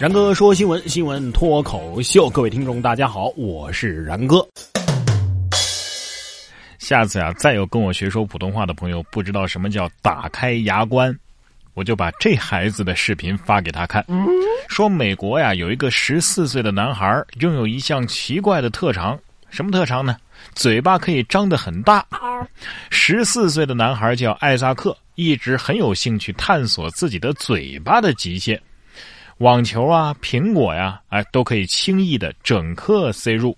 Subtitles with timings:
[0.00, 4.48] 然哥说新闻，新闻脱口秀，各位听众大家好，我是然哥。
[6.78, 11.14] 下次啊，再有跟我学说普通话的朋友不知道什么叫打开牙关，
[11.74, 14.02] 我就把这孩子的视频发给他看，
[14.70, 19.18] 说美国呀有一个十四岁的男孩拥有一项奇怪的特长，
[19.50, 20.16] 什么特长呢？
[20.54, 22.02] 嘴巴可以张得很大。
[22.88, 28.58] 十四岁的男孩叫艾萨克，一直很有兴趣探索自己的嘴巴的极限。
[29.40, 33.56] 网球啊，苹果呀，哎，都可以轻易的整颗塞入。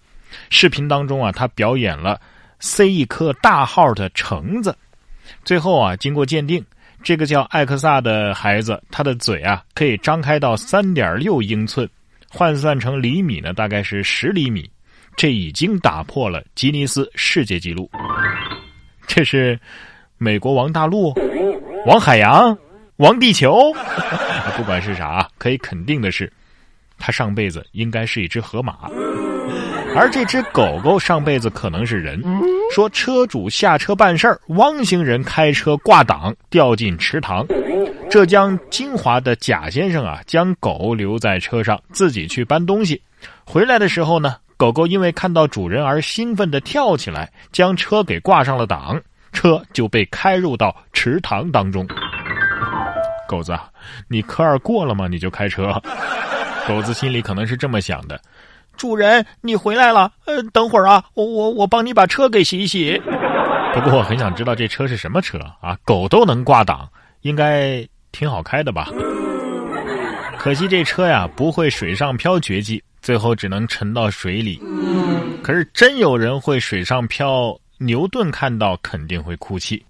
[0.49, 2.21] 视频当中啊，他表演了
[2.61, 4.77] 塞一颗大号的橙子。
[5.45, 6.65] 最后啊，经过鉴定，
[7.03, 11.89] 这个叫艾克萨的孩子，他的嘴啊可以张开到三点六英寸，
[12.29, 14.71] 换算成厘米呢，大概是十厘米。
[15.17, 17.91] 这已经打破了吉尼斯世界纪录。
[19.09, 19.59] 这是
[20.17, 21.13] 美国王大陆、
[21.87, 22.57] 王海洋。
[22.97, 23.73] 王地球，
[24.57, 26.31] 不管是啥，可以肯定的是，
[26.99, 28.89] 他上辈子应该是一只河马，
[29.97, 32.23] 而这只狗狗上辈子可能是人。
[32.71, 37.47] 说车主下车办事儿，汪星人开车挂档掉进池塘。
[38.11, 43.01] 浙江金华的贾先生啊，将狗留在车上，自己去搬东西。
[43.45, 49.01] 回来的时候呢，狗狗因为看到主人而兴奋的跳起来，将车给挂上了档，
[49.33, 51.87] 车就被开入到池塘当中。
[53.29, 53.59] 狗子，
[54.09, 55.09] 你科二过了吗？
[55.09, 55.73] 你就开车。
[56.67, 58.21] 狗子心里可能是这么想的：
[58.77, 60.13] 主人，你回来了。
[60.27, 63.01] 呃，等会儿啊，我我我帮你把车给洗洗。
[63.75, 65.77] 不过我很想知道这车是什么车啊？
[65.85, 66.89] 狗都能挂档，
[67.23, 68.89] 应该挺好开的吧？
[70.39, 74.61] 可惜这车呀不会水上漂绝技，最后只能沉到水里。
[75.43, 79.85] 可是真有人会水上漂，牛顿看到肯定会哭泣。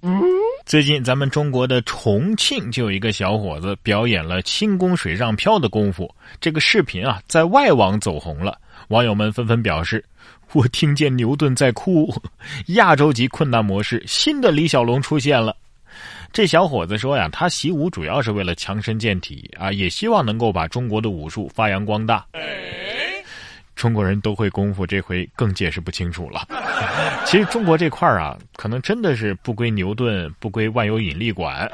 [0.64, 6.12] 最近，咱们中国的重庆就有一个小伙子表演了轻功水上漂的功夫。
[6.40, 8.56] 这个视频啊，在外网走红了，
[8.88, 10.02] 网友们纷纷表示
[10.54, 12.14] ：“我听见牛顿在哭。”
[12.74, 15.54] 亚洲级困难模式，新的李小龙出现了。
[16.32, 22.24] 这小伙子说呀，他习武主要是为了强身健体啊，也希望能够把中国的武术发扬光大。
[23.82, 26.46] 中国人都会功夫，这回更解释不清楚了。
[27.26, 31.68] 其实中国这块儿啊，可能真的是不归牛顿，不归万有引力管，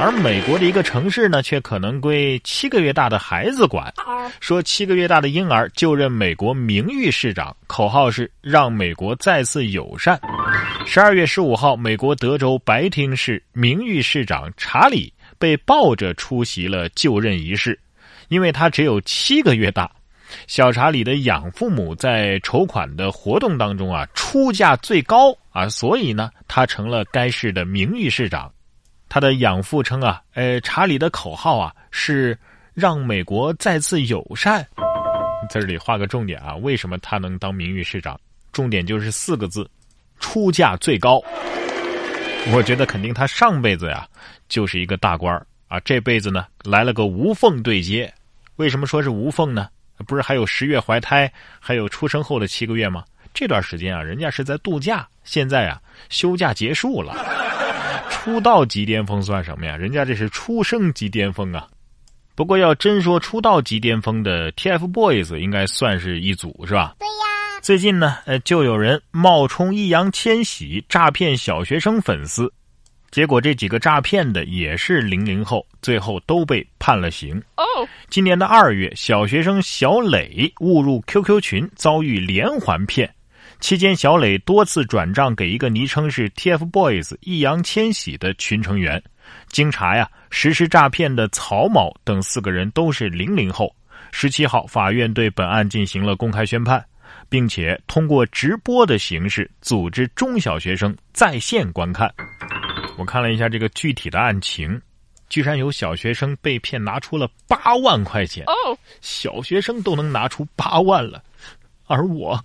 [0.00, 3.94] 而美国的一个城市呢，却可能归七个月大的孩子管。
[4.40, 10.20] 说七个月大的婴儿就任美国名誉市长，口号是让美国再次友善。
[10.86, 17.78] 十二月十五号，美国德州白厅市名誉市长查理被抱着出席了就任仪式，
[18.26, 19.88] 因为他只有七个月大。
[20.46, 28.52] 小查理的养父母在筹款的活动当中啊，出价最高啊，所以呢，他成了该市的名誉市长。
[29.08, 32.38] 他的养父称啊，呃，查理的口号啊是
[32.74, 34.66] 让美国再次友善。
[35.48, 38.20] 在 这里画个重点啊，为什么他能当名誉市长？
[38.52, 39.68] 重点就是四个字：
[40.20, 41.22] 出价最高。
[42.52, 44.06] 我觉得肯定他上辈子呀
[44.48, 45.34] 就是一个大官
[45.68, 48.12] 啊，这辈子呢来了个无缝对接。
[48.56, 49.68] 为什么说是无缝呢？
[50.06, 53.04] 不是还有十月怀胎，还有出生后的七个月吗？
[53.34, 55.06] 这段时间啊，人家是在度假。
[55.24, 57.14] 现在啊，休假结束了，
[58.10, 59.76] 出道级巅峰算什么呀？
[59.76, 61.66] 人家这是出生级巅峰啊。
[62.34, 66.94] 不过要真说出道级巅峰的 TFBOYS，应该算是一组是吧？
[66.98, 67.60] 对呀。
[67.60, 72.50] 最近呢，呃，就有人冒充易烊千玺诈骗小学生粉丝。
[73.10, 77.42] 结果这几个诈骗的也是零零后，最后都被判了刑。
[77.56, 77.64] 哦，
[78.10, 83.12] 今年的二月，小学生小磊误入 QQ 群，遭遇连环骗。
[83.60, 89.02] 期间，小磊多次转账给一个昵称是 TFBOYS 易烊千玺的群成员。
[89.48, 93.74] 经查呀，实施诈骗的曹某等四个人都是零零后。
[94.12, 96.84] 十七号，法院对本案进行了公开宣判，
[97.28, 102.12] 并且通过直播的形式组织中小学生在线观看。
[102.98, 104.78] 我看了一下这个具体的案情，
[105.28, 108.44] 居然有小学生被骗拿出了八万块钱。
[108.46, 111.22] 哦，小学生都能拿出八万了，
[111.86, 112.44] 而我，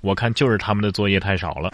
[0.00, 1.70] 我看就是他们的作业太少了。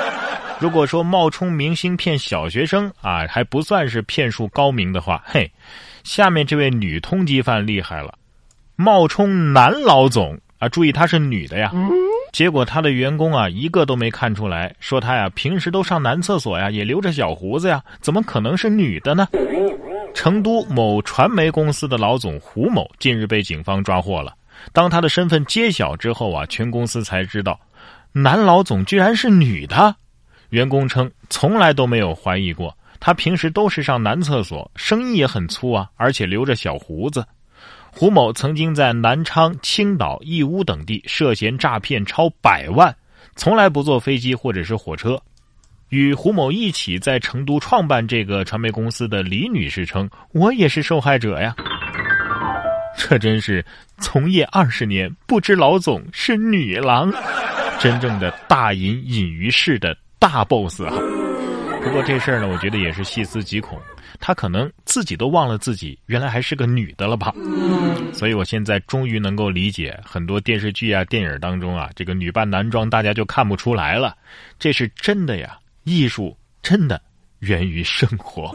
[0.58, 5.48] 如果说冒充明星骗小学生啊，还不算是骗术高明的话，嘿，
[6.04, 8.14] 下面这位女通缉犯厉害了，
[8.74, 11.70] 冒充男老总啊，注意她是女的呀。
[12.38, 19.26] 结果他的员工啊，一个都没看出来，说他呀平时都上男厕所呀，也留着小胡子呀，怎么可能是女的呢？
[20.14, 24.32] 成都某传媒公司的老总胡某近日被警方抓获了。
[24.72, 27.58] 当他的身份揭晓之后啊，全公司才知道，
[28.12, 29.92] 男老总居然是女的。
[30.50, 37.26] 员工称从来都没有怀疑过，他平时都是上男厕所，声音也很粗啊，而且留着小胡子。
[37.90, 42.94] 胡某曾经在南昌、青岛、义乌等地涉嫌诈骗超百万，
[43.34, 45.20] 从来不坐飞机或者是火车。
[45.88, 51.56] 与胡某一起在成都创办这个传媒公司的李女士称：“我也是受害者呀。”
[52.98, 53.64] 这真是
[53.98, 57.10] 从业二十年不知老总是女郎，
[57.80, 60.92] 真正的大隐隐于市的大 boss 啊！
[61.88, 63.80] 不过这事儿呢，我觉得也是细思极恐，
[64.20, 67.32] 他可能自己都忘了自己原来还是个女的了吧？
[68.12, 74.14] 所以我现在终于能够理解很多电视剧啊、电影当中啊，这个女扮男装大家就看不出来了，
[74.58, 75.58] 这是真的呀。
[75.84, 77.00] 艺术真的
[77.38, 78.54] 源于生活。